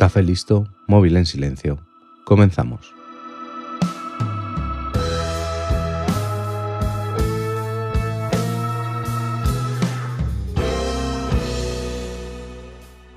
Café 0.00 0.22
listo, 0.22 0.66
móvil 0.86 1.14
en 1.18 1.26
silencio. 1.26 1.78
Comenzamos. 2.24 2.94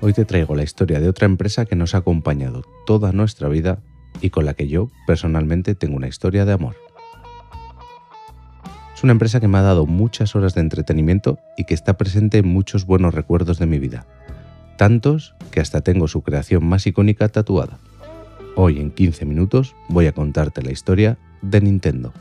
Hoy 0.02 0.12
te 0.12 0.26
traigo 0.26 0.54
la 0.54 0.62
historia 0.62 1.00
de 1.00 1.08
otra 1.08 1.24
empresa 1.24 1.64
que 1.64 1.74
nos 1.74 1.94
ha 1.94 1.98
acompañado 2.04 2.64
toda 2.84 3.12
nuestra 3.12 3.48
vida 3.48 3.78
y 4.20 4.28
con 4.28 4.44
la 4.44 4.52
que 4.52 4.68
yo 4.68 4.90
personalmente 5.06 5.74
tengo 5.74 5.96
una 5.96 6.08
historia 6.08 6.44
de 6.44 6.52
amor. 6.52 6.76
Es 8.94 9.02
una 9.02 9.12
empresa 9.12 9.40
que 9.40 9.48
me 9.48 9.56
ha 9.56 9.62
dado 9.62 9.86
muchas 9.86 10.36
horas 10.36 10.54
de 10.54 10.60
entretenimiento 10.60 11.38
y 11.56 11.64
que 11.64 11.72
está 11.72 11.96
presente 11.96 12.36
en 12.36 12.46
muchos 12.46 12.84
buenos 12.84 13.14
recuerdos 13.14 13.58
de 13.58 13.64
mi 13.64 13.78
vida, 13.78 14.06
tantos 14.76 15.34
que 15.50 15.60
hasta 15.60 15.80
tengo 15.80 16.08
su 16.08 16.22
creación 16.22 16.64
más 16.66 16.86
icónica 16.86 17.28
tatuada. 17.28 17.78
Hoy 18.56 18.78
en 18.80 18.90
15 18.90 19.24
minutos 19.24 19.74
voy 19.88 20.06
a 20.06 20.12
contarte 20.12 20.62
la 20.62 20.72
historia 20.72 21.18
de 21.42 21.60
Nintendo. 21.60 22.12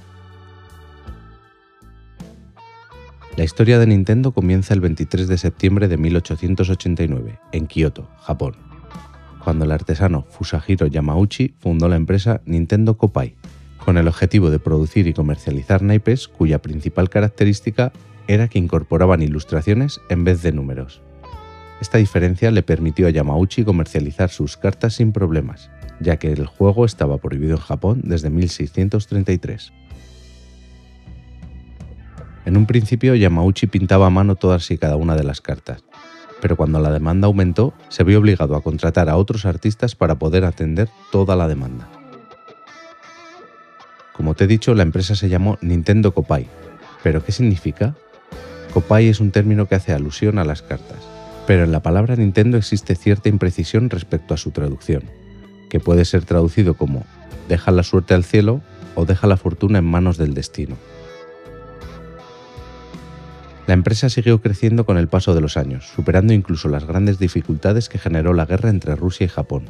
La 3.38 3.44
historia 3.44 3.80
de 3.80 3.88
Nintendo 3.88 4.32
comienza 4.32 4.74
el 4.74 4.82
23 4.82 5.28
de 5.28 5.38
septiembre 5.40 5.88
de 5.88 5.98
1889, 5.98 7.40
en 7.52 7.66
Kioto, 7.66 8.08
Japón, 8.20 8.56
cuando 9.44 9.66
el 9.66 9.72
artesano 9.72 10.28
Fusahiro 10.30 10.86
Yamauchi 10.86 11.56
fundó 11.60 11.90
la 11.90 11.96
empresa 11.96 12.42
Nintendo 12.46 12.96
Kopai, 12.96 13.36
con 13.84 13.98
el 13.98 14.08
objetivo 14.08 14.52
de 14.52 14.60
producir 14.60 15.08
y 15.08 15.14
comercializar 15.14 15.82
naipes 15.82 16.28
cuya 16.28 16.62
principal 16.62 17.10
característica 17.10 17.92
era 18.28 18.48
que 18.48 18.60
incorporaban 18.60 19.22
ilustraciones 19.22 20.00
en 20.10 20.24
vez 20.24 20.42
de 20.44 20.52
números. 20.52 21.02
Esta 21.84 21.98
diferencia 21.98 22.50
le 22.50 22.64
permitió 22.64 23.08
a 23.08 23.10
Yamauchi 23.10 23.66
comercializar 23.66 24.30
sus 24.30 24.56
cartas 24.56 24.94
sin 24.94 25.12
problemas, 25.12 25.70
ya 26.00 26.16
que 26.16 26.32
el 26.32 26.46
juego 26.46 26.86
estaba 26.86 27.18
prohibido 27.18 27.58
en 27.58 27.62
Japón 27.62 28.00
desde 28.06 28.30
1633. 28.30 29.74
En 32.46 32.56
un 32.56 32.68
principio 32.68 33.16
Yamauchi 33.16 33.68
pintaba 33.68 34.08
a 34.08 34.10
mano 34.10 34.36
todas 34.36 34.72
y 34.72 34.78
cada 34.78 34.96
una 34.96 35.18
de 35.18 35.26
las 35.26 35.42
cartas, 35.42 35.84
pero 36.42 36.56
cuando 36.56 36.80
la 36.80 36.90
demanda 36.90 37.28
aumentó 37.28 37.74
se 37.90 38.06
vio 38.06 38.20
obligado 38.20 38.56
a 38.56 38.64
contratar 38.64 39.10
a 39.10 39.18
otros 39.18 39.46
artistas 39.46 39.94
para 39.94 40.16
poder 40.16 40.46
atender 40.46 40.88
toda 41.12 41.36
la 41.36 41.50
demanda. 41.50 41.90
Como 44.14 44.36
te 44.36 44.46
he 44.46 44.48
dicho, 44.48 44.74
la 44.74 44.84
empresa 44.84 45.16
se 45.16 45.28
llamó 45.28 45.58
Nintendo 45.60 46.14
Kopai. 46.14 46.48
¿Pero 47.04 47.26
qué 47.26 47.34
significa? 47.34 47.94
Kopai 48.74 49.10
es 49.10 49.20
un 49.20 49.32
término 49.32 49.68
que 49.68 49.76
hace 49.76 49.92
alusión 49.92 50.40
a 50.40 50.46
las 50.46 50.62
cartas, 50.62 51.13
pero 51.46 51.64
en 51.64 51.72
la 51.72 51.82
palabra 51.82 52.16
Nintendo 52.16 52.58
existe 52.58 52.96
cierta 52.96 53.30
imprecisión 53.30 53.90
respecto 53.90 54.34
a 54.34 54.38
su 54.38 54.52
traducción, 54.52 55.04
que 55.70 55.80
puede 55.80 56.06
ser 56.06 56.26
traducido 56.26 56.76
como 56.76 57.06
deja 57.50 57.72
la 57.72 57.84
suerte 57.84 58.14
al 58.14 58.24
cielo 58.24 58.62
o 58.96 59.06
deja 59.06 59.28
la 59.28 59.38
fortuna 59.38 59.80
en 59.80 59.86
manos 59.86 60.18
del 60.18 60.34
destino. 60.34 60.78
La 63.66 63.74
empresa 63.74 64.10
siguió 64.10 64.42
creciendo 64.42 64.86
con 64.86 64.98
el 64.98 65.08
paso 65.08 65.34
de 65.34 65.42
los 65.42 65.56
años, 65.56 65.88
superando 65.88 66.34
incluso 66.34 66.68
las 66.68 66.86
grandes 66.86 67.18
dificultades 67.18 67.88
que 67.88 67.98
generó 67.98 68.34
la 68.34 68.46
guerra 68.46 68.70
entre 68.70 68.96
Rusia 68.96 69.26
y 69.26 69.30
Japón. 69.30 69.64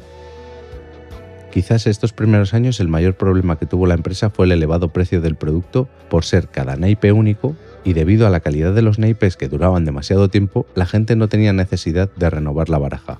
Quizás 1.52 1.86
estos 1.86 2.12
primeros 2.12 2.54
años 2.54 2.80
el 2.80 2.88
mayor 2.88 3.14
problema 3.14 3.56
que 3.56 3.66
tuvo 3.66 3.86
la 3.86 3.94
empresa 3.94 4.30
fue 4.30 4.46
el 4.46 4.52
elevado 4.52 4.92
precio 4.92 5.20
del 5.20 5.36
producto 5.36 5.88
por 6.10 6.24
ser 6.24 6.48
cada 6.48 6.74
naipe 6.74 7.12
único 7.12 7.54
y 7.84 7.92
debido 7.92 8.26
a 8.26 8.30
la 8.30 8.40
calidad 8.40 8.74
de 8.74 8.82
los 8.82 8.98
naipes 8.98 9.36
que 9.36 9.48
duraban 9.48 9.84
demasiado 9.84 10.28
tiempo, 10.28 10.66
la 10.74 10.86
gente 10.86 11.16
no 11.16 11.28
tenía 11.28 11.52
necesidad 11.52 12.10
de 12.16 12.30
renovar 12.30 12.70
la 12.70 12.78
baraja. 12.78 13.18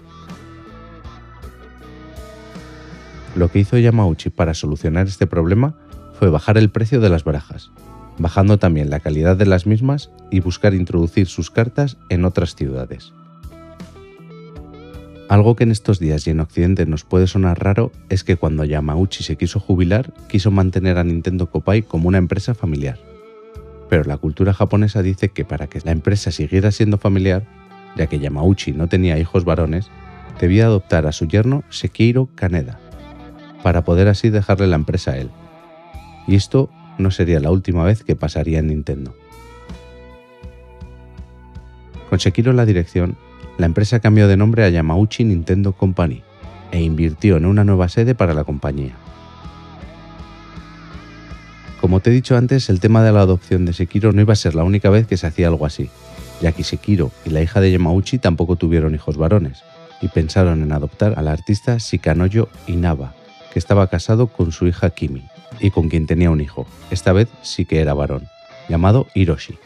Lo 3.36 3.50
que 3.50 3.58
hizo 3.58 3.76
Yamauchi 3.76 4.30
para 4.30 4.54
solucionar 4.54 5.06
este 5.06 5.26
problema 5.26 5.74
fue 6.18 6.30
bajar 6.30 6.56
el 6.56 6.70
precio 6.70 7.00
de 7.00 7.10
las 7.10 7.24
barajas, 7.24 7.70
bajando 8.18 8.58
también 8.58 8.90
la 8.90 9.00
calidad 9.00 9.36
de 9.36 9.46
las 9.46 9.66
mismas 9.66 10.10
y 10.30 10.40
buscar 10.40 10.72
introducir 10.72 11.26
sus 11.26 11.50
cartas 11.50 11.96
en 12.08 12.24
otras 12.24 12.54
ciudades. 12.54 13.12
Algo 15.28 15.56
que 15.56 15.64
en 15.64 15.72
estos 15.72 15.98
días 15.98 16.26
y 16.26 16.30
en 16.30 16.40
Occidente 16.40 16.86
nos 16.86 17.02
puede 17.04 17.26
sonar 17.26 17.62
raro 17.62 17.90
es 18.08 18.24
que 18.24 18.36
cuando 18.36 18.64
Yamauchi 18.64 19.24
se 19.24 19.36
quiso 19.36 19.58
jubilar, 19.58 20.12
quiso 20.28 20.50
mantener 20.50 20.96
a 20.98 21.04
Nintendo 21.04 21.50
Kopai 21.50 21.82
como 21.82 22.08
una 22.08 22.18
empresa 22.18 22.54
familiar. 22.54 23.13
Pero 23.94 24.08
la 24.08 24.16
cultura 24.16 24.52
japonesa 24.52 25.02
dice 25.02 25.28
que 25.28 25.44
para 25.44 25.68
que 25.68 25.78
la 25.84 25.92
empresa 25.92 26.32
siguiera 26.32 26.72
siendo 26.72 26.98
familiar, 26.98 27.44
ya 27.94 28.08
que 28.08 28.18
Yamauchi 28.18 28.72
no 28.72 28.88
tenía 28.88 29.20
hijos 29.20 29.44
varones, 29.44 29.88
debía 30.40 30.64
adoptar 30.64 31.06
a 31.06 31.12
su 31.12 31.28
yerno 31.28 31.62
Sekiro 31.70 32.28
Kaneda, 32.34 32.80
para 33.62 33.84
poder 33.84 34.08
así 34.08 34.30
dejarle 34.30 34.66
la 34.66 34.74
empresa 34.74 35.12
a 35.12 35.18
él. 35.18 35.30
Y 36.26 36.34
esto 36.34 36.70
no 36.98 37.12
sería 37.12 37.38
la 37.38 37.52
última 37.52 37.84
vez 37.84 38.02
que 38.02 38.16
pasaría 38.16 38.58
en 38.58 38.66
Nintendo. 38.66 39.14
Con 42.10 42.18
Sekiro 42.18 42.50
en 42.50 42.56
la 42.56 42.66
dirección, 42.66 43.16
la 43.58 43.66
empresa 43.66 44.00
cambió 44.00 44.26
de 44.26 44.36
nombre 44.36 44.64
a 44.64 44.70
Yamauchi 44.70 45.22
Nintendo 45.22 45.72
Company 45.72 46.24
e 46.72 46.82
invirtió 46.82 47.36
en 47.36 47.46
una 47.46 47.62
nueva 47.62 47.88
sede 47.88 48.16
para 48.16 48.34
la 48.34 48.42
compañía. 48.42 48.96
Como 51.84 52.00
te 52.00 52.08
he 52.08 52.14
dicho 52.14 52.34
antes, 52.34 52.70
el 52.70 52.80
tema 52.80 53.04
de 53.04 53.12
la 53.12 53.20
adopción 53.20 53.66
de 53.66 53.74
Sekiro 53.74 54.10
no 54.12 54.22
iba 54.22 54.32
a 54.32 54.36
ser 54.36 54.54
la 54.54 54.64
única 54.64 54.88
vez 54.88 55.06
que 55.06 55.18
se 55.18 55.26
hacía 55.26 55.48
algo 55.48 55.66
así, 55.66 55.90
ya 56.40 56.50
que 56.50 56.64
Sekiro 56.64 57.10
y 57.26 57.28
la 57.28 57.42
hija 57.42 57.60
de 57.60 57.70
Yamauchi 57.70 58.16
tampoco 58.16 58.56
tuvieron 58.56 58.94
hijos 58.94 59.18
varones, 59.18 59.62
y 60.00 60.08
pensaron 60.08 60.62
en 60.62 60.72
adoptar 60.72 61.12
al 61.18 61.28
artista 61.28 61.76
Shikanoyo 61.76 62.48
Inaba, 62.66 63.12
que 63.52 63.58
estaba 63.58 63.86
casado 63.88 64.28
con 64.28 64.50
su 64.50 64.66
hija 64.66 64.88
Kimi 64.88 65.28
y 65.60 65.72
con 65.72 65.90
quien 65.90 66.06
tenía 66.06 66.30
un 66.30 66.40
hijo, 66.40 66.66
esta 66.90 67.12
vez 67.12 67.28
sí 67.42 67.66
que 67.66 67.82
era 67.82 67.92
varón, 67.92 68.28
llamado 68.70 69.06
Hiroshi. 69.14 69.58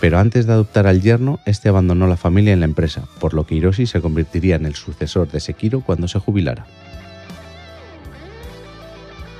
Pero 0.00 0.18
antes 0.18 0.46
de 0.46 0.54
adoptar 0.54 0.86
al 0.86 1.02
yerno, 1.02 1.38
este 1.44 1.68
abandonó 1.68 2.06
la 2.06 2.16
familia 2.16 2.54
en 2.54 2.60
la 2.60 2.66
empresa, 2.66 3.04
por 3.20 3.34
lo 3.34 3.44
que 3.44 3.56
Hiroshi 3.56 3.84
se 3.84 4.00
convertiría 4.00 4.56
en 4.56 4.64
el 4.64 4.74
sucesor 4.74 5.30
de 5.30 5.40
Sekiro 5.40 5.82
cuando 5.82 6.08
se 6.08 6.18
jubilara. 6.18 6.64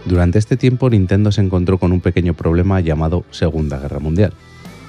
Durante 0.09 0.39
este 0.39 0.57
tiempo 0.57 0.89
Nintendo 0.89 1.31
se 1.33 1.43
encontró 1.43 1.77
con 1.77 1.93
un 1.93 2.01
pequeño 2.01 2.33
problema 2.33 2.81
llamado 2.81 3.27
Segunda 3.31 3.79
Guerra 3.79 3.99
Mundial, 3.99 4.33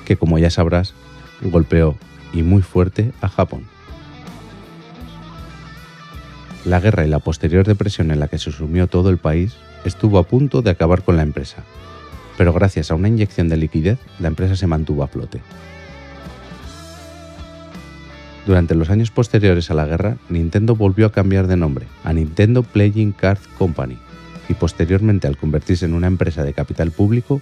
que 0.05 0.15
como 0.15 0.39
ya 0.39 0.49
sabrás, 0.49 0.93
golpeó 1.41 1.97
y 2.31 2.41
muy 2.41 2.61
fuerte 2.61 3.11
a 3.19 3.27
Japón. 3.27 3.65
La 6.63 6.79
guerra 6.79 7.05
y 7.05 7.09
la 7.09 7.19
posterior 7.19 7.67
depresión 7.67 8.11
en 8.11 8.21
la 8.21 8.29
que 8.29 8.37
se 8.37 8.53
sumió 8.53 8.87
todo 8.87 9.09
el 9.09 9.17
país 9.17 9.57
estuvo 9.83 10.19
a 10.19 10.23
punto 10.23 10.61
de 10.61 10.69
acabar 10.69 11.03
con 11.03 11.17
la 11.17 11.23
empresa, 11.23 11.65
pero 12.37 12.53
gracias 12.53 12.89
a 12.89 12.95
una 12.95 13.09
inyección 13.09 13.49
de 13.49 13.57
liquidez 13.57 13.99
la 14.19 14.29
empresa 14.29 14.55
se 14.55 14.67
mantuvo 14.67 15.03
a 15.03 15.09
flote. 15.09 15.41
Durante 18.47 18.73
los 18.73 18.89
años 18.89 19.11
posteriores 19.11 19.69
a 19.69 19.73
la 19.73 19.85
guerra, 19.85 20.15
Nintendo 20.29 20.77
volvió 20.77 21.07
a 21.07 21.11
cambiar 21.11 21.47
de 21.47 21.57
nombre 21.57 21.87
a 22.05 22.13
Nintendo 22.13 22.63
Playing 22.63 23.11
Card 23.11 23.39
Company 23.57 23.97
y 24.49 24.55
posteriormente 24.55 25.27
al 25.27 25.37
convertirse 25.37 25.85
en 25.85 25.93
una 25.93 26.07
empresa 26.07 26.43
de 26.43 26.53
capital 26.53 26.91
público, 26.91 27.41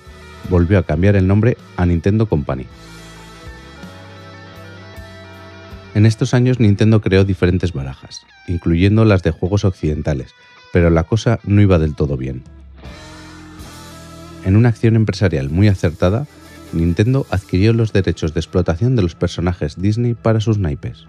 volvió 0.50 0.78
a 0.78 0.84
cambiar 0.84 1.16
el 1.16 1.26
nombre 1.26 1.58
a 1.78 1.86
Nintendo 1.86 2.28
Company. 2.28 2.68
En 5.96 6.06
estos 6.06 6.36
años 6.36 6.60
Nintendo 6.60 7.02
creó 7.02 7.24
diferentes 7.24 7.74
barajas, 7.74 8.22
incluyendo 8.48 9.04
las 9.04 9.24
de 9.24 9.32
juegos 9.32 9.66
occidentales, 9.66 10.36
pero 10.72 10.92
la 10.92 11.06
cosa 11.06 11.40
no 11.44 11.62
iba 11.62 11.80
del 11.80 11.96
todo 11.96 12.18
bien. 12.18 12.44
En 14.46 14.56
una 14.56 14.70
acción 14.70 14.96
empresarial 14.96 15.50
muy 15.50 15.70
acertada, 15.70 16.28
Nintendo 16.72 17.26
adquirió 17.32 17.74
los 17.74 17.94
derechos 17.94 18.34
de 18.34 18.42
explotación 18.42 18.96
de 18.96 19.02
los 19.02 19.16
personajes 19.16 19.82
Disney 19.82 20.14
para 20.14 20.42
sus 20.42 20.60
naipes. 20.60 21.06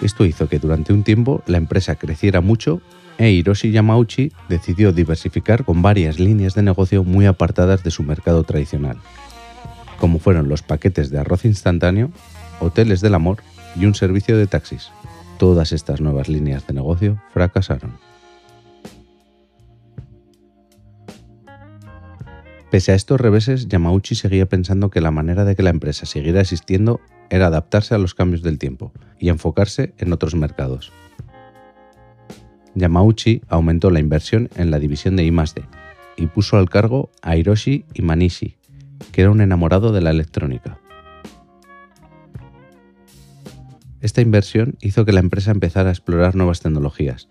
Esto 0.00 0.24
hizo 0.24 0.48
que 0.48 0.58
durante 0.58 0.92
un 0.92 1.04
tiempo 1.04 1.42
la 1.46 1.58
empresa 1.58 1.96
creciera 1.96 2.40
mucho 2.40 2.80
e 3.20 3.32
Hiroshi 3.32 3.70
Yamauchi 3.70 4.32
decidió 4.48 4.92
diversificar 4.92 5.66
con 5.66 5.82
varias 5.82 6.18
líneas 6.18 6.54
de 6.54 6.62
negocio 6.62 7.04
muy 7.04 7.26
apartadas 7.26 7.84
de 7.84 7.90
su 7.90 8.02
mercado 8.02 8.44
tradicional, 8.44 8.96
como 9.98 10.18
fueron 10.18 10.48
los 10.48 10.62
paquetes 10.62 11.10
de 11.10 11.18
arroz 11.18 11.44
instantáneo, 11.44 12.10
hoteles 12.60 13.02
del 13.02 13.14
amor 13.14 13.42
y 13.76 13.84
un 13.84 13.94
servicio 13.94 14.38
de 14.38 14.46
taxis. 14.46 14.90
Todas 15.38 15.72
estas 15.72 16.00
nuevas 16.00 16.30
líneas 16.30 16.66
de 16.66 16.72
negocio 16.72 17.20
fracasaron. 17.34 17.98
Pese 22.70 22.92
a 22.92 22.94
estos 22.94 23.20
reveses, 23.20 23.68
Yamauchi 23.68 24.14
seguía 24.14 24.46
pensando 24.46 24.88
que 24.88 25.02
la 25.02 25.10
manera 25.10 25.44
de 25.44 25.56
que 25.56 25.62
la 25.62 25.70
empresa 25.70 26.06
siguiera 26.06 26.40
existiendo 26.40 27.00
era 27.28 27.48
adaptarse 27.48 27.94
a 27.94 27.98
los 27.98 28.14
cambios 28.14 28.42
del 28.42 28.58
tiempo 28.58 28.92
y 29.18 29.28
enfocarse 29.28 29.92
en 29.98 30.14
otros 30.14 30.34
mercados. 30.34 30.90
Yamauchi 32.74 33.42
aumentó 33.48 33.90
la 33.90 34.00
inversión 34.00 34.48
en 34.56 34.70
la 34.70 34.78
división 34.78 35.16
de 35.16 35.24
I+D 35.24 35.64
y 36.16 36.26
puso 36.26 36.56
al 36.56 36.68
cargo 36.68 37.10
a 37.22 37.36
Hiroshi 37.36 37.84
Imanishi, 37.94 38.56
que 39.12 39.22
era 39.22 39.30
un 39.30 39.40
enamorado 39.40 39.92
de 39.92 40.00
la 40.00 40.10
electrónica. 40.10 40.78
Esta 44.00 44.22
inversión 44.22 44.76
hizo 44.80 45.04
que 45.04 45.12
la 45.12 45.20
empresa 45.20 45.50
empezara 45.50 45.90
a 45.90 45.92
explorar 45.92 46.34
nuevas 46.34 46.60
tecnologías 46.60 47.28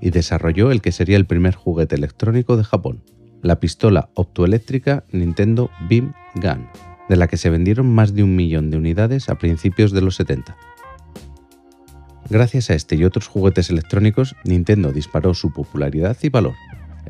y 0.00 0.10
desarrolló 0.10 0.70
el 0.70 0.82
que 0.82 0.92
sería 0.92 1.16
el 1.16 1.26
primer 1.26 1.54
juguete 1.54 1.94
electrónico 1.94 2.56
de 2.56 2.64
Japón, 2.64 3.02
la 3.42 3.60
pistola 3.60 4.10
optoeléctrica 4.14 5.04
Nintendo 5.12 5.70
Beam 5.88 6.12
Gun, 6.34 6.68
de 7.08 7.16
la 7.16 7.26
que 7.26 7.36
se 7.36 7.50
vendieron 7.50 7.92
más 7.92 8.14
de 8.14 8.22
un 8.22 8.36
millón 8.36 8.70
de 8.70 8.76
unidades 8.76 9.28
a 9.28 9.38
principios 9.38 9.92
de 9.92 10.02
los 10.02 10.16
70. 10.16 10.56
Gracias 12.30 12.70
a 12.70 12.74
este 12.74 12.94
y 12.94 13.04
otros 13.04 13.26
juguetes 13.26 13.70
electrónicos, 13.70 14.36
Nintendo 14.44 14.92
disparó 14.92 15.34
su 15.34 15.52
popularidad 15.52 16.16
y 16.22 16.28
valor, 16.28 16.54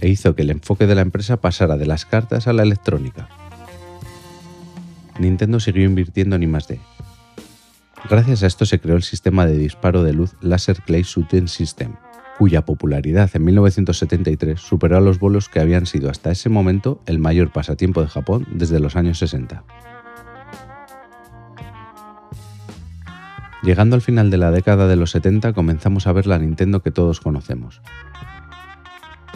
e 0.00 0.08
hizo 0.08 0.34
que 0.34 0.42
el 0.42 0.50
enfoque 0.50 0.86
de 0.86 0.94
la 0.94 1.02
empresa 1.02 1.36
pasara 1.36 1.76
de 1.76 1.84
las 1.84 2.06
cartas 2.06 2.46
a 2.46 2.54
la 2.54 2.62
electrónica. 2.62 3.28
Nintendo 5.18 5.60
siguió 5.60 5.84
invirtiendo 5.84 6.36
en 6.36 6.44
I+D. 6.44 6.80
Gracias 8.08 8.42
a 8.42 8.46
esto 8.46 8.64
se 8.64 8.80
creó 8.80 8.96
el 8.96 9.02
sistema 9.02 9.44
de 9.44 9.58
disparo 9.58 10.02
de 10.02 10.14
luz 10.14 10.36
Laser 10.40 10.80
Clay 10.80 11.02
Shooting 11.02 11.48
System, 11.48 11.92
cuya 12.38 12.64
popularidad 12.64 13.28
en 13.34 13.44
1973 13.44 14.58
superó 14.58 14.96
a 14.96 15.00
los 15.00 15.18
bolos 15.18 15.50
que 15.50 15.60
habían 15.60 15.84
sido 15.84 16.08
hasta 16.08 16.30
ese 16.30 16.48
momento 16.48 17.02
el 17.04 17.18
mayor 17.18 17.52
pasatiempo 17.52 18.00
de 18.00 18.08
Japón 18.08 18.46
desde 18.52 18.80
los 18.80 18.96
años 18.96 19.18
60. 19.18 19.64
Llegando 23.62 23.94
al 23.94 24.02
final 24.02 24.30
de 24.30 24.38
la 24.38 24.50
década 24.50 24.88
de 24.88 24.96
los 24.96 25.10
70 25.10 25.52
comenzamos 25.52 26.06
a 26.06 26.12
ver 26.12 26.26
la 26.26 26.38
Nintendo 26.38 26.80
que 26.80 26.90
todos 26.90 27.20
conocemos. 27.20 27.82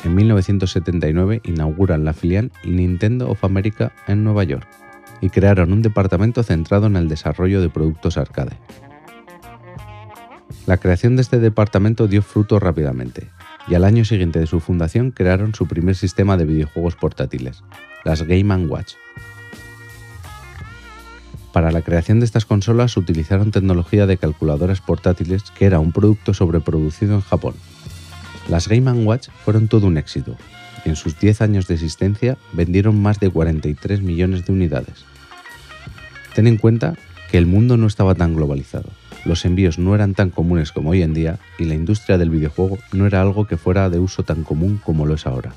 En 0.02 0.14
1979 0.14 1.42
inauguran 1.44 2.04
la 2.04 2.12
filial 2.12 2.50
Nintendo 2.64 3.30
of 3.30 3.44
America 3.44 3.92
en 4.06 4.24
Nueva 4.24 4.44
York 4.44 4.66
y 5.20 5.30
crearon 5.30 5.72
un 5.72 5.82
departamento 5.82 6.42
centrado 6.42 6.86
en 6.86 6.96
el 6.96 7.08
desarrollo 7.08 7.60
de 7.60 7.70
productos 7.70 8.16
arcade. 8.18 8.58
La 10.66 10.78
creación 10.78 11.16
de 11.16 11.22
este 11.22 11.38
departamento 11.38 12.08
dio 12.08 12.22
fruto 12.22 12.58
rápidamente, 12.58 13.28
y 13.68 13.74
al 13.74 13.84
año 13.84 14.04
siguiente 14.04 14.38
de 14.38 14.46
su 14.46 14.60
fundación 14.60 15.10
crearon 15.10 15.54
su 15.54 15.66
primer 15.66 15.94
sistema 15.94 16.36
de 16.36 16.46
videojuegos 16.46 16.96
portátiles, 16.96 17.64
las 18.04 18.22
Game 18.22 18.54
Watch, 18.66 18.94
para 21.54 21.72
la 21.72 21.80
creación 21.80 22.20
de 22.20 22.26
estas 22.26 22.44
consolas 22.44 22.98
utilizaron 22.98 23.50
tecnología 23.50 24.04
de 24.04 24.18
calculadoras 24.18 24.82
portátiles 24.82 25.44
que 25.56 25.64
era 25.64 25.80
un 25.80 25.92
producto 25.92 26.34
sobreproducido 26.34 27.14
en 27.14 27.22
Japón. 27.22 27.54
Las 28.50 28.68
Game 28.68 28.92
Watch 28.92 29.28
fueron 29.42 29.68
todo 29.68 29.86
un 29.86 29.96
éxito 29.96 30.36
en 30.84 30.96
sus 30.96 31.18
10 31.18 31.40
años 31.40 31.66
de 31.66 31.74
existencia 31.74 32.36
vendieron 32.52 33.00
más 33.00 33.20
de 33.20 33.30
43 33.30 34.02
millones 34.02 34.44
de 34.44 34.52
unidades. 34.52 35.04
Ten 36.34 36.46
en 36.46 36.58
cuenta 36.58 36.94
que 37.30 37.38
el 37.38 37.46
mundo 37.46 37.76
no 37.76 37.86
estaba 37.86 38.14
tan 38.14 38.34
globalizado, 38.34 38.90
los 39.24 39.44
envíos 39.44 39.78
no 39.78 39.94
eran 39.94 40.14
tan 40.14 40.30
comunes 40.30 40.72
como 40.72 40.90
hoy 40.90 41.02
en 41.02 41.14
día 41.14 41.38
y 41.58 41.64
la 41.64 41.74
industria 41.74 42.18
del 42.18 42.30
videojuego 42.30 42.78
no 42.92 43.06
era 43.06 43.22
algo 43.22 43.46
que 43.46 43.56
fuera 43.56 43.88
de 43.88 43.98
uso 43.98 44.22
tan 44.22 44.44
común 44.44 44.80
como 44.84 45.06
lo 45.06 45.14
es 45.14 45.26
ahora. 45.26 45.52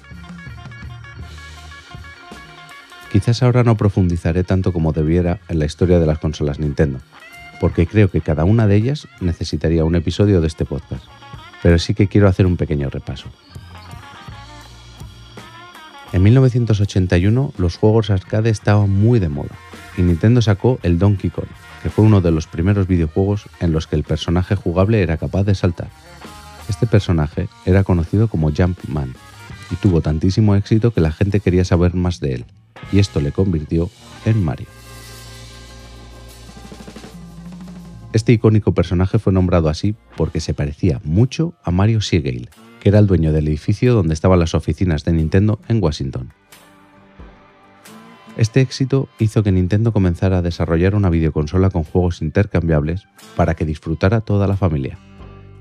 Quizás 3.18 3.42
ahora 3.42 3.64
no 3.64 3.76
profundizaré 3.78 4.44
tanto 4.44 4.72
como 4.72 4.94
debiera 4.94 5.40
en 5.50 5.58
la 5.58 5.66
historia 5.66 6.00
de 6.00 6.06
las 6.06 6.20
consolas 6.20 6.60
Nintendo, 6.60 7.00
porque 7.60 7.88
creo 7.88 8.12
que 8.12 8.22
cada 8.22 8.46
una 8.46 8.68
de 8.68 8.76
ellas 8.76 9.08
necesitaría 9.22 9.84
un 9.86 9.96
episodio 9.96 10.40
de 10.40 10.46
este 10.46 10.66
podcast, 10.66 11.04
pero 11.64 11.80
sí 11.80 11.96
que 11.96 12.08
quiero 12.08 12.28
hacer 12.28 12.46
un 12.46 12.58
pequeño 12.58 12.92
repaso. 12.92 13.28
En 16.14 16.22
1981 16.22 17.54
los 17.58 17.78
juegos 17.78 18.12
arcade 18.12 18.52
estaban 18.52 18.92
muy 18.92 19.18
de 19.18 19.30
moda 19.30 19.56
y 19.98 20.04
Nintendo 20.04 20.44
sacó 20.44 20.78
el 20.84 21.00
Donkey 21.00 21.32
Kong, 21.32 21.50
que 21.82 21.90
fue 21.90 22.06
uno 22.06 22.22
de 22.22 22.30
los 22.30 22.46
primeros 22.46 22.86
videojuegos 22.86 23.50
en 23.60 23.72
los 23.72 23.88
que 23.88 23.96
el 23.96 24.04
personaje 24.04 24.54
jugable 24.54 25.02
era 25.02 25.18
capaz 25.18 25.44
de 25.44 25.56
saltar. 25.56 25.90
Este 26.70 26.86
personaje 26.86 27.50
era 27.66 27.84
conocido 27.84 28.28
como 28.28 28.52
Jumpman 28.52 29.16
y 29.72 29.76
tuvo 29.78 30.02
tantísimo 30.02 30.56
éxito 30.56 30.94
que 30.94 31.02
la 31.02 31.12
gente 31.12 31.40
quería 31.40 31.66
saber 31.66 31.96
más 31.96 32.20
de 32.20 32.36
él 32.36 32.46
y 32.92 33.00
esto 33.00 33.20
le 33.22 33.32
convirtió 33.32 33.90
en 34.26 34.44
Mario. 34.44 34.68
Este 38.14 38.34
icónico 38.34 38.74
personaje 38.74 39.20
fue 39.20 39.34
nombrado 39.34 39.70
así 39.70 39.96
porque 40.16 40.40
se 40.40 40.54
parecía 40.54 41.00
mucho 41.04 41.54
a 41.64 41.72
Mario 41.72 42.02
Siegel, 42.02 42.50
que 42.80 42.90
era 42.90 43.00
el 43.00 43.08
dueño 43.08 43.32
del 43.34 43.48
edificio 43.48 43.94
donde 43.94 44.14
estaban 44.14 44.40
las 44.40 44.56
oficinas 44.56 45.04
de 45.04 45.14
Nintendo 45.14 45.60
en 45.68 45.84
Washington. 45.84 46.34
Este 48.38 48.62
éxito 48.62 49.10
hizo 49.20 49.44
que 49.44 49.52
Nintendo 49.52 49.92
comenzara 49.92 50.38
a 50.38 50.42
desarrollar 50.42 50.96
una 50.96 51.10
videoconsola 51.10 51.70
con 51.70 51.84
juegos 51.84 52.22
intercambiables 52.22 53.08
para 53.36 53.56
que 53.56 53.66
disfrutara 53.66 54.22
toda 54.22 54.48
la 54.48 54.56
familia, 54.56 54.98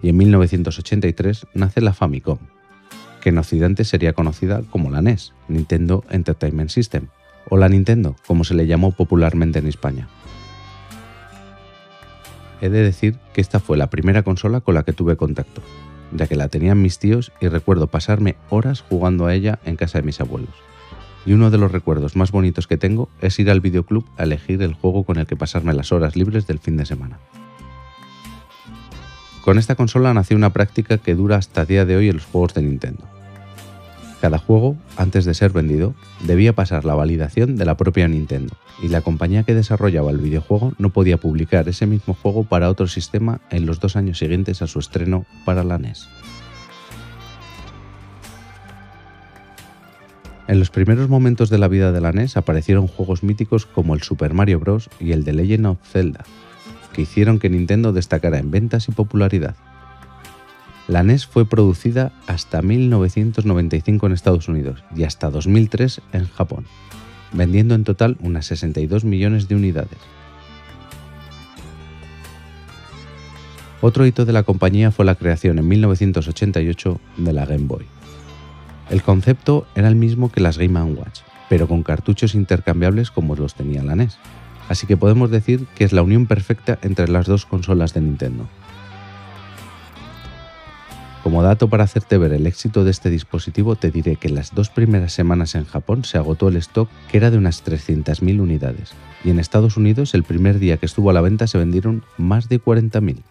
y 0.02 0.10
en 0.10 0.16
1983 0.18 1.46
nace 1.54 1.80
la 1.80 1.94
Famicom, 1.94 2.38
que 3.26 3.30
en 3.30 3.38
Occidente 3.38 3.82
sería 3.82 4.12
conocida 4.12 4.62
como 4.70 4.88
la 4.88 5.02
NES, 5.02 5.32
Nintendo 5.48 6.04
Entertainment 6.10 6.70
System, 6.70 7.08
o 7.50 7.56
la 7.56 7.68
Nintendo, 7.68 8.14
como 8.24 8.44
se 8.44 8.54
le 8.54 8.68
llamó 8.68 8.92
popularmente 8.92 9.58
en 9.58 9.66
España. 9.66 10.06
He 12.60 12.68
de 12.68 12.84
decir 12.84 13.16
que 13.34 13.40
esta 13.40 13.58
fue 13.58 13.76
la 13.76 13.90
primera 13.90 14.22
consola 14.22 14.60
con 14.60 14.76
la 14.76 14.84
que 14.84 14.92
tuve 14.92 15.16
contacto, 15.16 15.60
ya 16.12 16.28
que 16.28 16.36
la 16.36 16.46
tenían 16.46 16.80
mis 16.80 17.00
tíos 17.00 17.32
y 17.40 17.48
recuerdo 17.48 17.88
pasarme 17.88 18.36
horas 18.48 18.82
jugando 18.82 19.26
a 19.26 19.34
ella 19.34 19.58
en 19.64 19.74
casa 19.74 19.98
de 19.98 20.06
mis 20.06 20.20
abuelos. 20.20 20.54
Y 21.26 21.32
uno 21.32 21.50
de 21.50 21.58
los 21.58 21.72
recuerdos 21.72 22.14
más 22.14 22.30
bonitos 22.30 22.68
que 22.68 22.76
tengo 22.76 23.08
es 23.20 23.36
ir 23.40 23.50
al 23.50 23.60
videoclub 23.60 24.06
a 24.18 24.22
elegir 24.22 24.62
el 24.62 24.74
juego 24.74 25.02
con 25.02 25.18
el 25.18 25.26
que 25.26 25.34
pasarme 25.34 25.74
las 25.74 25.90
horas 25.90 26.14
libres 26.14 26.46
del 26.46 26.60
fin 26.60 26.76
de 26.76 26.86
semana. 26.86 27.18
Con 29.42 29.58
esta 29.58 29.74
consola 29.74 30.14
nació 30.14 30.36
una 30.36 30.52
práctica 30.52 30.98
que 30.98 31.16
dura 31.16 31.34
hasta 31.34 31.64
día 31.64 31.84
de 31.84 31.96
hoy 31.96 32.08
en 32.08 32.18
los 32.18 32.24
juegos 32.26 32.54
de 32.54 32.62
Nintendo. 32.62 33.15
Cada 34.26 34.38
juego, 34.38 34.76
antes 34.96 35.24
de 35.24 35.34
ser 35.34 35.52
vendido, 35.52 35.94
debía 36.26 36.52
pasar 36.52 36.84
la 36.84 36.96
validación 36.96 37.54
de 37.54 37.64
la 37.64 37.76
propia 37.76 38.08
Nintendo, 38.08 38.56
y 38.82 38.88
la 38.88 39.00
compañía 39.00 39.44
que 39.44 39.54
desarrollaba 39.54 40.10
el 40.10 40.18
videojuego 40.18 40.72
no 40.78 40.90
podía 40.90 41.16
publicar 41.16 41.68
ese 41.68 41.86
mismo 41.86 42.12
juego 42.12 42.42
para 42.42 42.68
otro 42.68 42.88
sistema 42.88 43.40
en 43.50 43.66
los 43.66 43.78
dos 43.78 43.94
años 43.94 44.18
siguientes 44.18 44.62
a 44.62 44.66
su 44.66 44.80
estreno 44.80 45.26
para 45.44 45.62
la 45.62 45.78
NES. 45.78 46.08
En 50.48 50.58
los 50.58 50.70
primeros 50.70 51.08
momentos 51.08 51.48
de 51.48 51.58
la 51.58 51.68
vida 51.68 51.92
de 51.92 52.00
la 52.00 52.10
NES 52.10 52.36
aparecieron 52.36 52.88
juegos 52.88 53.22
míticos 53.22 53.64
como 53.64 53.94
el 53.94 54.02
Super 54.02 54.34
Mario 54.34 54.58
Bros. 54.58 54.90
y 54.98 55.12
el 55.12 55.24
The 55.24 55.34
Legend 55.34 55.66
of 55.66 55.78
Zelda, 55.88 56.24
que 56.92 57.02
hicieron 57.02 57.38
que 57.38 57.48
Nintendo 57.48 57.92
destacara 57.92 58.38
en 58.38 58.50
ventas 58.50 58.88
y 58.88 58.90
popularidad. 58.90 59.54
La 60.88 61.02
NES 61.02 61.26
fue 61.26 61.44
producida 61.46 62.12
hasta 62.28 62.62
1995 62.62 64.06
en 64.06 64.12
Estados 64.12 64.48
Unidos 64.48 64.84
y 64.94 65.02
hasta 65.02 65.30
2003 65.30 66.00
en 66.12 66.28
Japón, 66.28 66.64
vendiendo 67.32 67.74
en 67.74 67.82
total 67.82 68.16
unas 68.20 68.46
62 68.46 69.04
millones 69.04 69.48
de 69.48 69.56
unidades. 69.56 69.98
Otro 73.80 74.06
hito 74.06 74.24
de 74.24 74.32
la 74.32 74.44
compañía 74.44 74.92
fue 74.92 75.04
la 75.04 75.16
creación 75.16 75.58
en 75.58 75.66
1988 75.66 77.00
de 77.16 77.32
la 77.32 77.46
Game 77.46 77.66
Boy. 77.66 77.84
El 78.88 79.02
concepto 79.02 79.66
era 79.74 79.88
el 79.88 79.96
mismo 79.96 80.30
que 80.30 80.40
las 80.40 80.56
Game 80.56 80.80
Watch, 80.80 81.20
pero 81.48 81.66
con 81.66 81.82
cartuchos 81.82 82.36
intercambiables 82.36 83.10
como 83.10 83.34
los 83.34 83.56
tenía 83.56 83.82
la 83.82 83.96
NES, 83.96 84.18
así 84.68 84.86
que 84.86 84.96
podemos 84.96 85.30
decir 85.32 85.66
que 85.74 85.82
es 85.82 85.92
la 85.92 86.02
unión 86.02 86.26
perfecta 86.26 86.78
entre 86.82 87.08
las 87.08 87.26
dos 87.26 87.44
consolas 87.44 87.92
de 87.92 88.02
Nintendo. 88.02 88.48
Como 91.26 91.42
dato 91.42 91.68
para 91.68 91.82
hacerte 91.82 92.18
ver 92.18 92.32
el 92.32 92.46
éxito 92.46 92.84
de 92.84 92.92
este 92.92 93.10
dispositivo, 93.10 93.74
te 93.74 93.90
diré 93.90 94.14
que 94.14 94.28
en 94.28 94.36
las 94.36 94.54
dos 94.54 94.70
primeras 94.70 95.12
semanas 95.12 95.56
en 95.56 95.64
Japón 95.64 96.04
se 96.04 96.18
agotó 96.18 96.46
el 96.46 96.54
stock 96.54 96.88
que 97.10 97.16
era 97.16 97.32
de 97.32 97.36
unas 97.36 97.64
300.000 97.64 98.40
unidades, 98.40 98.92
y 99.24 99.30
en 99.30 99.40
Estados 99.40 99.76
Unidos 99.76 100.14
el 100.14 100.22
primer 100.22 100.60
día 100.60 100.76
que 100.76 100.86
estuvo 100.86 101.10
a 101.10 101.12
la 101.12 101.20
venta 101.20 101.48
se 101.48 101.58
vendieron 101.58 102.04
más 102.16 102.48
de 102.48 102.62
40.000. 102.62 103.24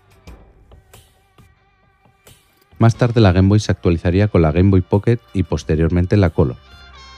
Más 2.79 2.97
tarde 2.97 3.21
la 3.21 3.31
Game 3.31 3.47
Boy 3.47 3.61
se 3.61 3.71
actualizaría 3.71 4.27
con 4.27 4.41
la 4.41 4.51
Game 4.51 4.71
Boy 4.71 4.81
Pocket 4.81 5.19
y 5.33 5.43
posteriormente 5.43 6.17
la 6.17 6.31
Color, 6.31 6.57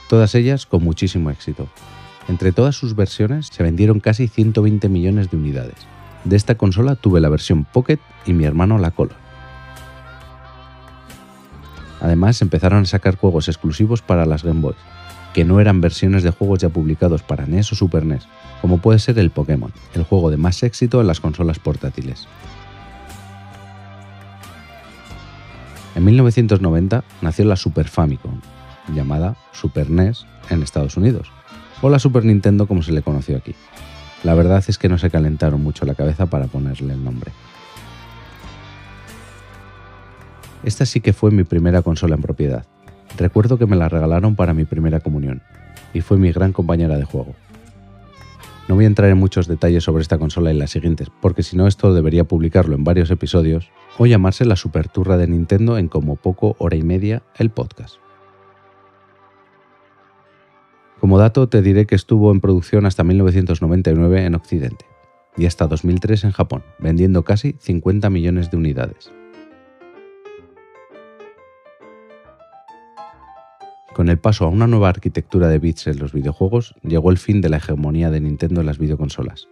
todas 0.08 0.36
ellas 0.36 0.64
con 0.64 0.84
muchísimo 0.84 1.30
éxito. 1.30 1.68
Entre 2.28 2.52
todas 2.52 2.76
sus 2.76 2.94
versiones 2.94 3.48
se 3.48 3.64
vendieron 3.64 3.98
casi 3.98 4.28
120 4.28 4.88
millones 4.88 5.28
de 5.28 5.38
unidades. 5.38 5.88
De 6.22 6.36
esta 6.36 6.54
consola 6.54 6.94
tuve 6.94 7.18
la 7.18 7.28
versión 7.28 7.64
Pocket 7.64 7.98
y 8.26 8.32
mi 8.32 8.44
hermano 8.44 8.78
la 8.78 8.92
Color. 8.92 9.27
Además, 12.00 12.40
empezaron 12.42 12.82
a 12.82 12.86
sacar 12.86 13.16
juegos 13.16 13.48
exclusivos 13.48 14.02
para 14.02 14.26
las 14.26 14.44
Game 14.44 14.60
Boys, 14.60 14.76
que 15.32 15.44
no 15.44 15.60
eran 15.60 15.80
versiones 15.80 16.22
de 16.22 16.30
juegos 16.30 16.60
ya 16.60 16.68
publicados 16.68 17.22
para 17.22 17.46
NES 17.46 17.72
o 17.72 17.74
Super 17.74 18.04
NES, 18.04 18.26
como 18.60 18.78
puede 18.78 18.98
ser 18.98 19.18
el 19.18 19.30
Pokémon, 19.30 19.72
el 19.94 20.04
juego 20.04 20.30
de 20.30 20.36
más 20.36 20.62
éxito 20.62 21.00
en 21.00 21.06
las 21.06 21.20
consolas 21.20 21.58
portátiles. 21.58 22.26
En 25.94 26.04
1990 26.04 27.04
nació 27.22 27.44
la 27.44 27.56
Super 27.56 27.88
Famicom, 27.88 28.40
llamada 28.94 29.36
Super 29.52 29.90
NES 29.90 30.26
en 30.50 30.62
Estados 30.62 30.96
Unidos, 30.96 31.32
o 31.82 31.90
la 31.90 31.98
Super 31.98 32.24
Nintendo 32.24 32.66
como 32.66 32.82
se 32.82 32.92
le 32.92 33.02
conoció 33.02 33.36
aquí. 33.36 33.54
La 34.24 34.34
verdad 34.34 34.64
es 34.66 34.78
que 34.78 34.88
no 34.88 34.98
se 34.98 35.10
calentaron 35.10 35.62
mucho 35.62 35.84
la 35.84 35.94
cabeza 35.94 36.26
para 36.26 36.46
ponerle 36.46 36.94
el 36.94 37.04
nombre. 37.04 37.32
Esta 40.68 40.84
sí 40.84 41.00
que 41.00 41.14
fue 41.14 41.30
mi 41.30 41.44
primera 41.44 41.80
consola 41.80 42.16
en 42.16 42.20
propiedad. 42.20 42.66
Recuerdo 43.16 43.56
que 43.56 43.64
me 43.64 43.74
la 43.74 43.88
regalaron 43.88 44.36
para 44.36 44.52
mi 44.52 44.66
primera 44.66 45.00
comunión, 45.00 45.40
y 45.94 46.02
fue 46.02 46.18
mi 46.18 46.30
gran 46.30 46.52
compañera 46.52 46.98
de 46.98 47.04
juego. 47.04 47.34
No 48.68 48.74
voy 48.74 48.84
a 48.84 48.88
entrar 48.88 49.08
en 49.08 49.16
muchos 49.16 49.48
detalles 49.48 49.84
sobre 49.84 50.02
esta 50.02 50.18
consola 50.18 50.52
y 50.52 50.58
las 50.58 50.68
siguientes, 50.68 51.08
porque 51.22 51.42
si 51.42 51.56
no 51.56 51.66
esto 51.66 51.94
debería 51.94 52.24
publicarlo 52.24 52.74
en 52.74 52.84
varios 52.84 53.10
episodios 53.10 53.70
o 53.96 54.04
llamarse 54.04 54.44
la 54.44 54.56
Super 54.56 54.88
Turra 54.90 55.16
de 55.16 55.26
Nintendo 55.26 55.78
en 55.78 55.88
como 55.88 56.16
poco 56.16 56.54
hora 56.58 56.76
y 56.76 56.82
media 56.82 57.22
el 57.38 57.48
podcast. 57.48 57.94
Como 61.00 61.16
dato 61.16 61.48
te 61.48 61.62
diré 61.62 61.86
que 61.86 61.94
estuvo 61.94 62.30
en 62.30 62.42
producción 62.42 62.84
hasta 62.84 63.04
1999 63.04 64.22
en 64.22 64.34
Occidente 64.34 64.84
y 65.34 65.46
hasta 65.46 65.66
2003 65.66 66.24
en 66.24 66.32
Japón, 66.32 66.62
vendiendo 66.78 67.24
casi 67.24 67.56
50 67.58 68.10
millones 68.10 68.50
de 68.50 68.58
unidades. 68.58 69.10
Con 73.98 74.08
el 74.10 74.18
paso 74.20 74.44
a 74.44 74.48
una 74.48 74.68
nueva 74.68 74.90
arquitectura 74.90 75.48
de 75.48 75.58
bits 75.58 75.88
en 75.88 75.98
los 75.98 76.12
videojuegos, 76.12 76.76
llegó 76.84 77.10
el 77.10 77.18
fin 77.18 77.40
de 77.40 77.48
la 77.48 77.56
hegemonía 77.56 78.12
de 78.12 78.20
Nintendo 78.20 78.60
en 78.60 78.68
las 78.68 78.78
videoconsolas. 78.78 79.48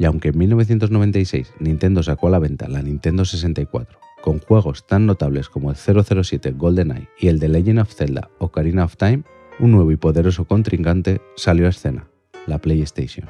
Y 0.00 0.04
aunque 0.04 0.30
en 0.30 0.38
1996 0.38 1.52
Nintendo 1.60 2.02
sacó 2.02 2.26
a 2.26 2.30
la 2.30 2.40
venta 2.40 2.66
la 2.66 2.82
Nintendo 2.82 3.24
64, 3.24 4.00
con 4.20 4.40
juegos 4.40 4.84
tan 4.88 5.06
notables 5.06 5.48
como 5.48 5.70
el 5.70 5.76
007 5.76 6.54
GoldenEye 6.56 7.08
y 7.20 7.28
el 7.28 7.38
de 7.38 7.46
Legend 7.46 7.78
of 7.78 7.94
Zelda 7.94 8.30
Ocarina 8.40 8.84
of 8.84 8.96
Time, 8.96 9.22
un 9.60 9.70
nuevo 9.70 9.92
y 9.92 9.96
poderoso 9.96 10.44
contrincante 10.46 11.20
salió 11.36 11.66
a 11.66 11.70
escena, 11.70 12.08
la 12.48 12.58
PlayStation. 12.58 13.28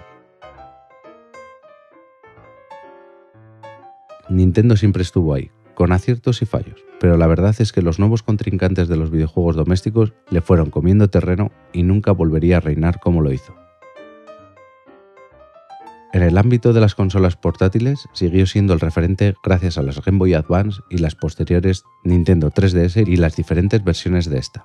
Nintendo 4.31 4.79
siempre 4.79 5.03
estuvo 5.03 5.35
ahí, 5.35 5.51
con 5.77 5.93
aciertos 5.93 6.43
y 6.43 6.47
fallos, 6.47 6.85
pero 6.99 7.17
la 7.17 7.29
verdad 7.29 7.55
es 7.61 7.71
que 7.73 7.83
los 7.83 8.01
nuevos 8.01 8.25
contrincantes 8.25 8.89
de 8.89 8.97
los 8.97 9.13
videojuegos 9.13 9.55
domésticos 9.55 10.15
le 10.31 10.41
fueron 10.41 10.71
comiendo 10.71 11.09
terreno 11.09 11.53
y 11.73 11.85
nunca 11.85 12.11
volvería 12.11 12.57
a 12.57 12.61
reinar 12.61 12.99
como 12.99 13.21
lo 13.21 13.33
hizo. 13.33 13.55
En 16.13 16.23
el 16.23 16.39
ámbito 16.39 16.73
de 16.73 16.81
las 16.81 16.95
consolas 16.95 17.37
portátiles 17.37 18.09
siguió 18.15 18.47
siendo 18.47 18.73
el 18.73 18.81
referente 18.81 19.35
gracias 19.45 19.77
a 19.77 19.83
las 19.83 20.03
Game 20.03 20.19
Boy 20.19 20.33
Advance 20.33 20.81
y 20.89 20.97
las 20.97 21.15
posteriores 21.15 21.85
Nintendo 22.05 22.51
3DS 22.51 23.07
y 23.07 23.17
las 23.17 23.37
diferentes 23.37 23.85
versiones 23.85 24.31
de 24.31 24.39
esta. 24.39 24.65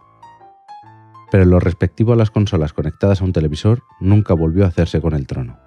Pero 1.30 1.44
en 1.44 1.50
lo 1.50 1.60
respectivo 1.60 2.14
a 2.14 2.16
las 2.16 2.32
consolas 2.32 2.72
conectadas 2.72 3.22
a 3.22 3.26
un 3.26 3.34
televisor, 3.34 3.84
nunca 4.00 4.34
volvió 4.34 4.64
a 4.64 4.70
hacerse 4.70 5.02
con 5.02 5.14
el 5.14 5.28
trono. 5.28 5.60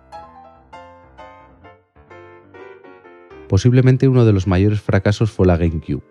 Posiblemente 3.55 4.09
uno 4.09 4.25
de 4.25 4.33
los 4.33 4.49
mayores 4.49 4.81
fracasos 4.81 5.31
fue 5.31 5.47
la 5.47 5.57
GameCube. 5.57 6.03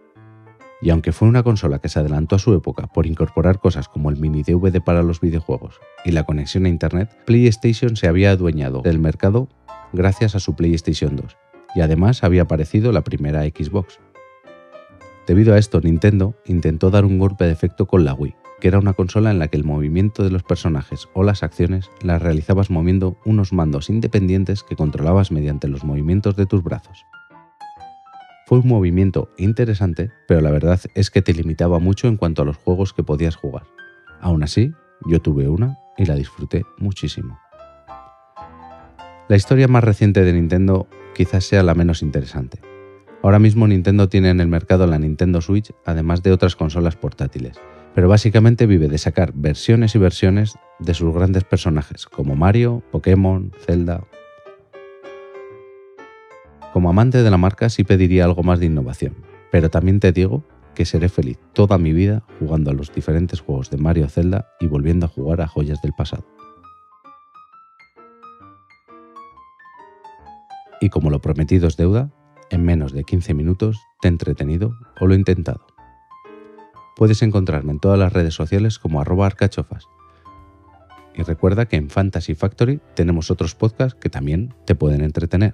Y 0.81 0.91
aunque 0.91 1.11
fue 1.11 1.27
una 1.27 1.43
consola 1.43 1.79
que 1.79 1.89
se 1.89 1.99
adelantó 1.99 2.37
a 2.37 2.39
su 2.39 2.53
época 2.53 2.87
por 2.87 3.05
incorporar 3.05 3.59
cosas 3.59 3.89
como 3.89 4.09
el 4.09 4.15
mini 4.15 4.43
DVD 4.43 4.81
para 4.81 5.03
los 5.03 5.19
videojuegos 5.19 5.81
y 6.05 6.11
la 6.11 6.23
conexión 6.23 6.65
a 6.65 6.69
Internet, 6.69 7.09
PlayStation 7.25 7.97
se 7.97 8.07
había 8.07 8.31
adueñado 8.31 8.81
del 8.81 8.97
mercado 8.97 9.49
gracias 9.91 10.35
a 10.35 10.39
su 10.39 10.55
PlayStation 10.55 11.17
2, 11.17 11.35
y 11.75 11.81
además 11.81 12.23
había 12.23 12.43
aparecido 12.43 12.93
la 12.93 13.03
primera 13.03 13.43
Xbox. 13.43 13.99
Debido 15.27 15.53
a 15.53 15.57
esto, 15.57 15.81
Nintendo 15.81 16.35
intentó 16.45 16.91
dar 16.91 17.03
un 17.03 17.19
golpe 17.19 17.43
de 17.43 17.51
efecto 17.51 17.87
con 17.87 18.05
la 18.05 18.13
Wii, 18.13 18.37
que 18.61 18.69
era 18.69 18.79
una 18.79 18.93
consola 18.93 19.31
en 19.31 19.39
la 19.39 19.49
que 19.49 19.57
el 19.57 19.65
movimiento 19.65 20.23
de 20.23 20.31
los 20.31 20.43
personajes 20.43 21.09
o 21.13 21.23
las 21.23 21.43
acciones 21.43 21.91
las 22.03 22.21
realizabas 22.21 22.69
moviendo 22.69 23.17
unos 23.25 23.51
mandos 23.51 23.89
independientes 23.89 24.63
que 24.63 24.77
controlabas 24.77 25.33
mediante 25.33 25.67
los 25.67 25.83
movimientos 25.83 26.37
de 26.37 26.45
tus 26.45 26.63
brazos. 26.63 27.05
Fue 28.45 28.59
un 28.59 28.67
movimiento 28.67 29.29
interesante, 29.37 30.11
pero 30.27 30.41
la 30.41 30.51
verdad 30.51 30.79
es 30.95 31.09
que 31.09 31.21
te 31.21 31.33
limitaba 31.33 31.79
mucho 31.79 32.07
en 32.07 32.17
cuanto 32.17 32.41
a 32.41 32.45
los 32.45 32.57
juegos 32.57 32.93
que 32.93 33.03
podías 33.03 33.37
jugar. 33.37 33.63
Aún 34.19 34.43
así, 34.43 34.73
yo 35.05 35.21
tuve 35.21 35.47
una 35.47 35.77
y 35.97 36.05
la 36.05 36.15
disfruté 36.15 36.65
muchísimo. 36.77 37.39
La 39.29 39.37
historia 39.37 39.69
más 39.69 39.83
reciente 39.83 40.23
de 40.23 40.33
Nintendo 40.33 40.87
quizás 41.15 41.45
sea 41.45 41.63
la 41.63 41.73
menos 41.73 42.01
interesante. 42.01 42.59
Ahora 43.21 43.39
mismo 43.39 43.65
Nintendo 43.65 44.09
tiene 44.09 44.29
en 44.29 44.41
el 44.41 44.49
mercado 44.49 44.87
la 44.87 44.99
Nintendo 44.99 45.39
Switch, 45.39 45.71
además 45.85 46.21
de 46.23 46.33
otras 46.33 46.57
consolas 46.57 46.97
portátiles, 46.97 47.57
pero 47.95 48.09
básicamente 48.09 48.65
vive 48.65 48.89
de 48.89 48.97
sacar 48.97 49.31
versiones 49.33 49.95
y 49.95 49.99
versiones 49.99 50.55
de 50.79 50.93
sus 50.93 51.13
grandes 51.13 51.45
personajes, 51.45 52.05
como 52.05 52.35
Mario, 52.35 52.83
Pokémon, 52.91 53.53
Zelda, 53.65 54.03
como 56.73 56.89
amante 56.89 57.21
de 57.21 57.29
la 57.29 57.37
marca 57.37 57.69
sí 57.69 57.83
pediría 57.83 58.25
algo 58.25 58.41
más 58.41 58.59
de 58.59 58.65
innovación, 58.65 59.15
pero 59.51 59.69
también 59.69 59.99
te 59.99 60.11
digo 60.11 60.43
que 60.73 60.85
seré 60.85 61.07
feliz 61.07 61.37
toda 61.53 61.77
mi 61.77 61.93
vida 61.93 62.23
jugando 62.39 62.71
a 62.71 62.73
los 62.73 62.91
diferentes 62.91 63.41
juegos 63.41 63.69
de 63.69 63.77
Mario 63.77 64.09
Zelda 64.09 64.49
y 64.59 64.65
volviendo 64.65 65.05
a 65.05 65.09
jugar 65.09 65.41
a 65.41 65.47
joyas 65.47 65.83
del 65.83 65.93
pasado. 65.93 66.25
Y 70.81 70.89
como 70.89 71.11
lo 71.11 71.21
prometido 71.21 71.67
es 71.67 71.77
deuda, 71.77 72.11
en 72.49 72.65
menos 72.65 72.91
de 72.91 73.03
15 73.03 73.35
minutos 73.35 73.79
te 74.01 74.07
he 74.07 74.11
entretenido 74.11 74.73
o 74.99 75.05
lo 75.05 75.13
he 75.13 75.17
intentado. 75.17 75.67
Puedes 76.95 77.21
encontrarme 77.21 77.73
en 77.73 77.79
todas 77.79 77.99
las 77.99 78.11
redes 78.11 78.33
sociales 78.33 78.79
como 78.79 78.99
arroba 78.99 79.27
arcachofas. 79.27 79.85
Y 81.13 81.21
recuerda 81.21 81.67
que 81.67 81.75
en 81.75 81.91
Fantasy 81.91 82.33
Factory 82.33 82.81
tenemos 82.95 83.29
otros 83.29 83.53
podcasts 83.53 83.99
que 83.99 84.09
también 84.09 84.55
te 84.65 84.73
pueden 84.73 85.01
entretener. 85.01 85.53